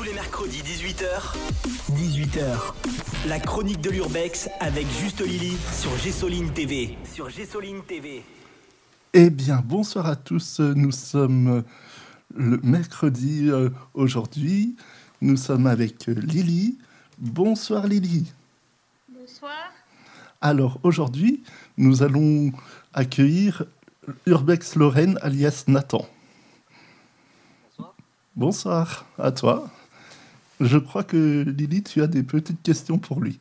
Tous 0.00 0.06
les 0.06 0.14
mercredis 0.14 0.62
18h. 0.62 1.36
18h. 1.92 3.28
La 3.28 3.38
chronique 3.38 3.82
de 3.82 3.90
l'Urbex 3.90 4.48
avec 4.58 4.86
Juste 4.98 5.20
Lily 5.20 5.58
sur 5.78 5.94
Gessoline 5.98 6.50
TV. 6.54 6.96
Sur 7.04 7.28
Gessoline 7.28 7.82
TV. 7.82 8.24
Eh 9.12 9.28
bien, 9.28 9.62
bonsoir 9.62 10.06
à 10.06 10.16
tous. 10.16 10.60
Nous 10.60 10.90
sommes 10.90 11.64
le 12.34 12.58
mercredi 12.62 13.50
euh, 13.50 13.68
aujourd'hui. 13.92 14.74
Nous 15.20 15.36
sommes 15.36 15.66
avec 15.66 16.08
euh, 16.08 16.14
Lily. 16.14 16.78
Bonsoir 17.18 17.86
Lily. 17.86 18.32
Bonsoir. 19.06 19.70
Alors 20.40 20.80
aujourd'hui, 20.82 21.42
nous 21.76 22.02
allons 22.02 22.52
accueillir 22.94 23.66
Urbex 24.24 24.76
Lorraine 24.76 25.18
alias 25.20 25.64
Nathan. 25.66 26.08
Bonsoir. 27.76 27.94
Bonsoir 28.34 29.06
à 29.18 29.30
toi. 29.30 29.70
Je 30.60 30.76
crois 30.76 31.04
que 31.04 31.42
Lily, 31.48 31.82
tu 31.82 32.02
as 32.02 32.06
des 32.06 32.22
petites 32.22 32.62
questions 32.62 32.98
pour 32.98 33.20
lui. 33.20 33.40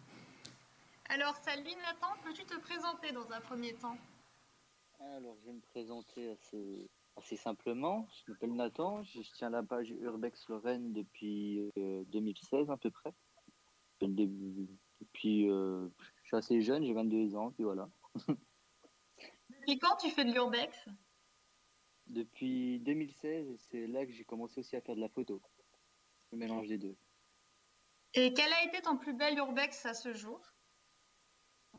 Alors, 1.09 1.35
salut 1.43 1.75
Nathan, 1.83 2.13
peux-tu 2.23 2.45
te 2.45 2.57
présenter 2.61 3.11
dans 3.11 3.29
un 3.33 3.41
premier 3.41 3.73
temps? 3.73 3.97
Alors, 5.17 5.35
je 5.41 5.47
vais 5.47 5.53
me 5.53 5.59
présenter 5.59 6.31
assez, 6.31 6.89
assez 7.17 7.35
simplement. 7.35 8.07
Je 8.25 8.31
m'appelle 8.31 8.55
Nathan, 8.55 9.03
je 9.03 9.19
tiens 9.35 9.49
la 9.49 9.63
page 9.63 9.89
Urbex 9.89 10.47
Lorraine 10.47 10.93
depuis 10.93 11.69
euh, 11.77 12.05
2016 12.07 12.69
à 12.69 12.77
peu 12.77 12.89
près. 12.89 13.13
Depuis 13.99 15.49
euh, 15.49 15.89
je 16.23 16.27
suis 16.27 16.37
assez 16.37 16.61
jeune, 16.61 16.85
j'ai 16.85 16.93
22 16.93 17.35
ans, 17.35 17.51
puis 17.51 17.65
voilà. 17.65 17.89
Depuis 19.49 19.77
quand 19.77 19.97
tu 19.97 20.09
fais 20.09 20.23
de 20.23 20.31
l'urbex? 20.31 20.85
Depuis 22.07 22.79
2016, 22.79 23.49
et 23.49 23.57
c'est 23.57 23.87
là 23.87 24.05
que 24.05 24.13
j'ai 24.13 24.23
commencé 24.23 24.61
aussi 24.61 24.77
à 24.77 24.81
faire 24.81 24.95
de 24.95 25.01
la 25.01 25.09
photo. 25.09 25.41
Le 26.31 26.37
mélange 26.37 26.67
des 26.69 26.77
deux. 26.77 26.95
Et 28.15 28.33
quel 28.33 28.51
a 28.51 28.63
été 28.63 28.81
ton 28.81 28.97
plus 28.97 29.13
bel 29.13 29.37
urbex 29.37 29.85
à 29.85 29.93
ce 29.93 30.13
jour? 30.13 30.41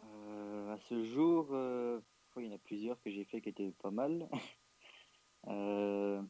Euh, 0.04 0.72
à 0.72 0.78
ce 0.78 1.02
jour, 1.04 1.48
euh, 1.52 2.00
il 2.36 2.46
y 2.46 2.48
en 2.48 2.54
a 2.54 2.58
plusieurs 2.58 3.00
que 3.02 3.10
j'ai 3.10 3.24
fait 3.24 3.40
qui 3.40 3.48
étaient 3.48 3.72
pas 3.82 3.90
mal. 3.90 4.28
Euh, 5.46 6.22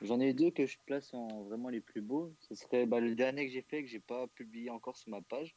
J'en 0.00 0.18
ai 0.18 0.34
deux 0.34 0.50
que 0.50 0.66
je 0.66 0.76
place 0.84 1.14
en 1.14 1.44
vraiment 1.44 1.68
les 1.68 1.80
plus 1.80 2.00
beaux. 2.00 2.34
Ce 2.40 2.56
serait 2.56 2.84
bah, 2.84 2.98
le 2.98 3.14
dernier 3.14 3.46
que 3.46 3.52
j'ai 3.52 3.62
fait 3.62 3.84
que 3.84 3.88
j'ai 3.88 4.00
pas 4.00 4.26
publié 4.26 4.70
encore 4.70 4.96
sur 4.96 5.08
ma 5.10 5.22
page. 5.22 5.54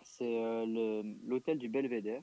C'est 0.00 0.64
l'hôtel 1.22 1.58
du 1.58 1.68
Belvédère. 1.68 2.22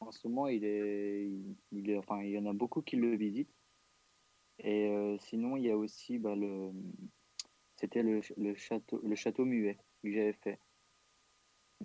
En 0.00 0.10
ce 0.12 0.26
moment, 0.26 0.48
il 0.48 0.64
est, 0.64 1.30
il, 1.72 1.90
est, 1.90 1.98
enfin, 1.98 2.22
il 2.22 2.30
y 2.30 2.38
en 2.38 2.46
a 2.46 2.54
beaucoup 2.54 2.80
qui 2.80 2.96
le 2.96 3.14
visitent. 3.16 3.54
Et 4.60 4.90
sinon, 5.20 5.58
il 5.58 5.64
y 5.64 5.70
a 5.70 5.76
aussi 5.76 6.16
bah, 6.16 6.34
le, 6.34 6.72
c'était 7.76 8.02
le, 8.02 8.22
ch- 8.22 8.36
le 8.36 8.54
château, 8.54 9.00
le 9.02 9.14
château 9.14 9.44
muet 9.44 9.78
que 10.02 10.10
j'avais 10.10 10.32
fait. 10.32 10.58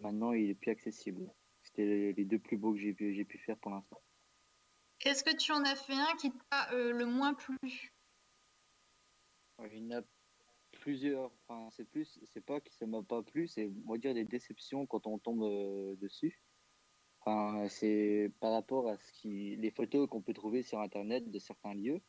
Maintenant, 0.01 0.33
il 0.33 0.49
est 0.49 0.55
plus 0.55 0.71
accessible. 0.71 1.29
C'était 1.63 1.85
les, 1.85 2.13
les 2.13 2.25
deux 2.25 2.39
plus 2.39 2.57
beaux 2.57 2.73
que 2.73 2.79
j'ai 2.79 2.93
pu, 2.93 3.13
j'ai 3.13 3.25
pu 3.25 3.37
faire 3.37 3.57
pour 3.57 3.71
l'instant. 3.71 4.01
Est-ce 5.05 5.23
que 5.23 5.35
tu 5.35 5.51
en 5.51 5.63
as 5.63 5.75
fait 5.75 5.93
un 5.93 6.15
qui 6.17 6.31
t'a 6.49 6.71
euh, 6.73 6.91
le 6.91 7.05
moins 7.05 7.33
plu? 7.33 7.57
Il 9.71 9.77
y 9.77 9.93
en 9.93 9.99
a 9.99 10.03
plusieurs. 10.71 11.31
Enfin, 11.47 11.69
c'est 11.71 11.85
plus, 11.85 12.19
c'est 12.25 12.45
pas 12.45 12.59
que 12.61 12.73
ça 12.73 12.85
m'a 12.85 13.03
pas 13.03 13.23
plu, 13.23 13.47
c'est 13.47 13.69
on 13.85 13.91
va 13.91 13.97
dire 13.97 14.13
des 14.13 14.25
déceptions 14.25 14.85
quand 14.87 15.07
on 15.07 15.19
tombe 15.19 15.43
euh, 15.43 15.95
dessus. 15.97 16.41
Enfin, 17.21 17.67
c'est 17.67 18.31
par 18.39 18.53
rapport 18.53 18.87
à 18.87 18.97
ce 18.97 19.11
qui, 19.11 19.55
les 19.57 19.71
photos 19.71 20.07
qu'on 20.09 20.21
peut 20.21 20.33
trouver 20.33 20.63
sur 20.63 20.79
Internet 20.79 21.29
de 21.29 21.39
certains 21.39 21.73
lieux. 21.73 22.01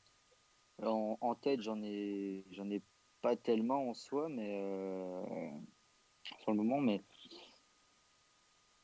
En, 0.82 1.18
en 1.20 1.34
tête, 1.34 1.60
j'en 1.60 1.82
ai, 1.82 2.46
j'en 2.52 2.70
ai 2.70 2.82
pas 3.20 3.36
tellement 3.36 3.88
en 3.88 3.94
soi, 3.94 4.28
mais 4.28 4.60
euh, 4.62 5.50
sur 6.40 6.52
le 6.52 6.56
moment, 6.56 6.80
mais 6.80 7.02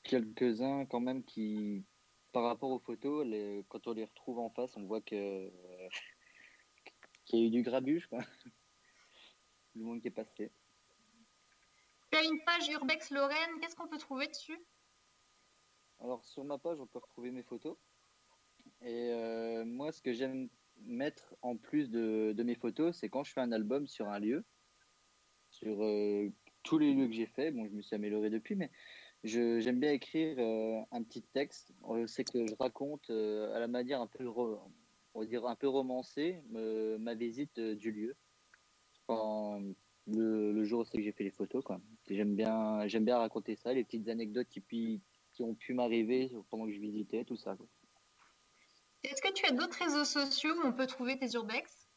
quelques-uns 0.02 0.86
quand 0.86 1.00
même 1.00 1.24
qui, 1.24 1.84
par 2.32 2.44
rapport 2.44 2.70
aux 2.70 2.78
photos, 2.78 3.26
les- 3.26 3.64
quand 3.68 3.86
on 3.86 3.92
les 3.92 4.04
retrouve 4.04 4.38
en 4.38 4.50
face, 4.50 4.76
on 4.76 4.84
voit 4.86 5.00
que 5.00 5.14
euh, 5.14 5.88
qu'il 7.24 7.40
y 7.40 7.42
a 7.42 7.46
eu 7.46 7.50
du 7.50 7.62
grabuge, 7.62 8.06
quoi. 8.06 8.20
Le 9.74 9.82
monde 9.84 10.00
qui 10.00 10.08
est 10.08 10.10
passé. 10.10 10.50
Tu 12.10 12.18
as 12.18 12.24
une 12.24 12.42
page 12.44 12.68
urbex 12.68 13.10
Lorraine, 13.10 13.60
qu'est-ce 13.60 13.76
qu'on 13.76 13.88
peut 13.88 13.98
trouver 13.98 14.26
dessus? 14.26 14.58
Alors, 15.98 16.24
sur 16.24 16.44
ma 16.44 16.58
page, 16.58 16.78
on 16.80 16.86
peut 16.86 16.98
retrouver 16.98 17.30
mes 17.30 17.42
photos. 17.42 17.76
Et 18.80 19.10
euh, 19.12 19.64
moi, 19.64 19.92
ce 19.92 20.00
que 20.00 20.12
j'aime 20.12 20.48
mettre 20.84 21.34
en 21.42 21.56
plus 21.56 21.90
de, 21.90 22.32
de 22.32 22.42
mes 22.42 22.54
photos, 22.54 22.96
c'est 22.96 23.08
quand 23.08 23.24
je 23.24 23.32
fais 23.32 23.40
un 23.40 23.52
album 23.52 23.86
sur 23.86 24.08
un 24.08 24.18
lieu, 24.18 24.44
sur 25.50 25.82
euh, 25.82 26.30
tous 26.62 26.78
les 26.78 26.92
lieux 26.94 27.06
que 27.06 27.14
j'ai 27.14 27.26
fait. 27.26 27.50
Bon, 27.50 27.66
je 27.66 27.72
me 27.72 27.82
suis 27.82 27.94
amélioré 27.94 28.30
depuis, 28.30 28.56
mais 28.56 28.70
j'aime 29.24 29.80
bien 29.80 29.92
écrire 29.92 30.36
euh, 30.38 30.80
un 30.90 31.02
petit 31.02 31.22
texte. 31.22 31.74
Euh, 31.88 32.06
C'est 32.06 32.24
que 32.24 32.46
je 32.46 32.54
raconte 32.58 33.10
à 33.10 33.58
la 33.58 33.68
manière 33.68 34.00
un 34.00 34.06
peu, 34.06 34.26
on 34.28 35.20
va 35.20 35.26
dire 35.26 35.46
un 35.46 35.56
peu 35.56 35.68
romancée 35.68 36.42
ma 36.50 37.14
visite 37.14 37.58
du 37.58 37.92
lieu. 37.92 38.16
Le, 40.08 40.52
le 40.52 40.64
jour 40.64 40.80
aussi 40.80 40.96
que 40.96 41.02
j'ai 41.02 41.10
fait 41.12 41.24
les 41.24 41.32
photos, 41.32 41.64
quoi. 41.64 41.80
J'aime 42.08 42.36
bien, 42.36 42.86
j'aime 42.86 43.04
bien 43.04 43.18
raconter 43.18 43.56
ça, 43.56 43.72
les 43.72 43.82
petites 43.82 44.08
anecdotes 44.08 44.48
qui, 44.48 45.02
qui 45.32 45.42
ont 45.42 45.54
pu 45.56 45.74
m'arriver 45.74 46.30
pendant 46.48 46.66
que 46.66 46.72
je 46.72 46.78
visitais, 46.78 47.24
tout 47.24 47.36
ça. 47.36 47.56
quoi. 47.56 47.66
Est-ce 49.06 49.22
que 49.22 49.32
tu 49.32 49.46
as 49.46 49.52
d'autres 49.52 49.78
réseaux 49.78 50.04
sociaux 50.04 50.52
où 50.56 50.66
on 50.66 50.72
peut 50.72 50.88
trouver 50.88 51.16
tes 51.16 51.30
urbex? 51.34 51.88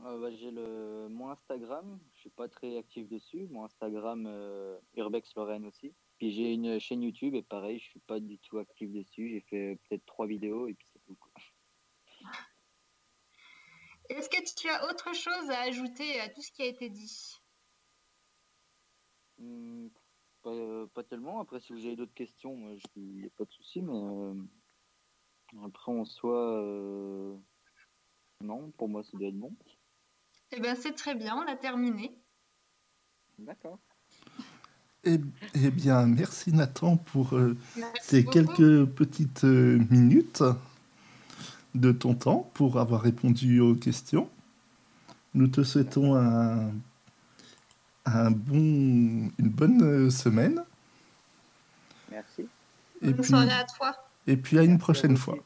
Euh, 0.00 0.18
bah, 0.18 0.30
j'ai 0.32 0.50
le 0.50 1.08
mon 1.08 1.30
Instagram, 1.30 1.98
je 2.14 2.20
suis 2.20 2.30
pas 2.30 2.48
très 2.48 2.76
actif 2.76 3.08
dessus. 3.08 3.46
Mon 3.48 3.64
Instagram 3.64 4.26
euh, 4.26 4.76
Urbex 4.96 5.32
Lorraine 5.36 5.64
aussi. 5.64 5.94
Puis 6.18 6.32
j'ai 6.32 6.52
une 6.52 6.80
chaîne 6.80 7.02
YouTube 7.02 7.34
et 7.34 7.42
pareil, 7.42 7.78
je 7.78 7.84
suis 7.84 8.00
pas 8.00 8.18
du 8.18 8.38
tout 8.40 8.58
actif 8.58 8.90
dessus. 8.90 9.28
J'ai 9.30 9.40
fait 9.42 9.78
peut-être 9.88 10.04
trois 10.06 10.26
vidéos 10.26 10.66
et 10.66 10.74
puis 10.74 10.88
c'est 10.92 10.98
tout. 11.04 11.16
Est-ce 14.08 14.28
que 14.28 14.60
tu 14.60 14.68
as 14.68 14.88
autre 14.90 15.14
chose 15.14 15.50
à 15.50 15.60
ajouter 15.62 16.20
à 16.20 16.28
tout 16.28 16.42
ce 16.42 16.50
qui 16.50 16.62
a 16.62 16.66
été 16.66 16.90
dit? 16.90 17.40
Hmm, 19.38 19.88
pas, 20.42 20.50
euh, 20.50 20.86
pas 20.88 21.04
tellement. 21.04 21.40
Après, 21.40 21.60
si 21.60 21.72
vous 21.72 21.86
avez 21.86 21.96
d'autres 21.96 22.14
questions, 22.14 22.76
il 22.96 23.02
n'y 23.20 23.26
a 23.26 23.30
pas 23.30 23.44
de 23.44 23.52
souci. 23.52 23.82
Mais 23.82 23.92
euh, 23.92 24.34
après, 25.64 25.92
en 25.92 26.04
soi, 26.04 26.62
euh, 26.62 27.36
non, 28.42 28.70
pour 28.76 28.88
moi, 28.88 29.02
ça 29.02 29.16
doit 29.16 29.28
être 29.28 29.38
bon. 29.38 29.52
Eh 30.52 30.60
bien, 30.60 30.74
c'est 30.74 30.92
très 30.92 31.14
bien, 31.14 31.36
on 31.36 31.46
a 31.50 31.56
terminé. 31.56 32.16
D'accord. 33.38 33.78
Eh, 35.04 35.20
eh 35.54 35.70
bien, 35.70 36.06
merci 36.06 36.52
Nathan 36.52 36.96
pour 36.96 37.34
euh, 37.36 37.56
Merci 37.76 38.02
ces 38.02 38.22
beaucoup. 38.22 38.32
quelques 38.32 38.86
petites 38.90 39.44
euh, 39.44 39.78
minutes 39.90 40.42
de 41.74 41.92
ton 41.92 42.14
temps 42.14 42.50
pour 42.54 42.78
avoir 42.80 43.02
répondu 43.02 43.60
aux 43.60 43.74
questions. 43.74 44.28
Nous 45.34 45.48
te 45.48 45.62
souhaitons 45.62 46.16
un, 46.16 46.70
un 48.06 48.30
bon, 48.30 49.30
une 49.38 49.48
bonne 49.50 49.82
euh, 49.82 50.10
semaine 50.10 50.64
Merci. 52.10 52.48
et 53.02 53.12
Bonne 53.12 53.16
puis, 53.16 53.24
soirée 53.28 53.52
à 53.52 53.64
toi. 53.64 54.05
Et 54.26 54.36
puis 54.36 54.58
à 54.58 54.62
une 54.62 54.78
prochaine 54.78 55.16
fois. 55.16 55.38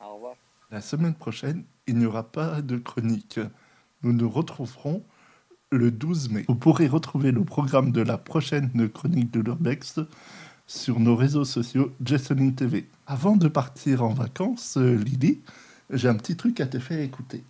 Au 0.00 0.14
revoir. 0.14 0.34
La 0.70 0.80
semaine 0.80 1.14
prochaine, 1.14 1.64
il 1.86 1.98
n'y 1.98 2.06
aura 2.06 2.24
pas 2.24 2.62
de 2.62 2.76
chronique. 2.76 3.40
Nous 4.02 4.12
nous 4.12 4.28
retrouverons 4.28 5.02
le 5.70 5.90
12 5.90 6.30
mai. 6.30 6.44
Vous 6.48 6.54
pourrez 6.54 6.86
retrouver 6.86 7.32
le 7.32 7.44
programme 7.44 7.92
de 7.92 8.02
la 8.02 8.18
prochaine 8.18 8.88
chronique 8.88 9.30
de 9.30 9.40
l'Urbex 9.40 10.00
sur 10.66 11.00
nos 11.00 11.16
réseaux 11.16 11.44
sociaux 11.44 11.92
Jesseline 12.04 12.54
TV. 12.54 12.88
Avant 13.06 13.36
de 13.36 13.48
partir 13.48 14.02
en 14.02 14.14
vacances, 14.14 14.76
euh, 14.76 14.94
Lily, 14.96 15.40
j'ai 15.90 16.08
un 16.08 16.14
petit 16.14 16.36
truc 16.36 16.60
à 16.60 16.66
te 16.66 16.78
faire 16.78 17.00
écouter. 17.00 17.42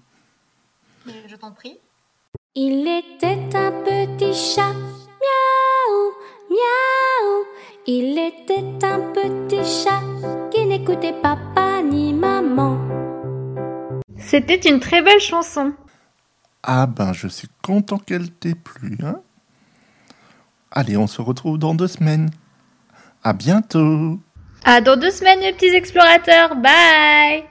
Je 1.06 1.36
t'en 1.36 1.52
prie. 1.52 1.78
Il 2.54 2.86
était 2.86 3.56
un 3.56 3.72
petit 3.82 4.34
chat, 4.34 4.72
miaou, 4.72 6.12
miaou. 6.50 7.01
Il 7.84 8.16
était 8.16 8.86
un 8.86 9.00
petit 9.12 9.64
chat 9.64 10.02
qui 10.52 10.64
n'écoutait 10.66 11.14
papa 11.20 11.82
ni 11.82 12.12
maman. 12.12 12.78
C'était 14.16 14.68
une 14.70 14.78
très 14.78 15.02
belle 15.02 15.18
chanson. 15.18 15.72
Ah 16.62 16.86
ben, 16.86 17.12
je 17.12 17.26
suis 17.26 17.48
content 17.60 17.98
qu'elle 17.98 18.30
t'ait 18.30 18.54
plu. 18.54 18.96
Hein 19.02 19.16
Allez, 20.70 20.96
on 20.96 21.08
se 21.08 21.20
retrouve 21.20 21.58
dans 21.58 21.74
deux 21.74 21.88
semaines. 21.88 22.30
À 23.24 23.32
bientôt 23.32 24.20
À 24.64 24.80
dans 24.80 24.96
deux 24.96 25.10
semaines, 25.10 25.40
mes 25.40 25.52
petits 25.52 25.74
explorateurs. 25.74 26.54
Bye 26.54 27.42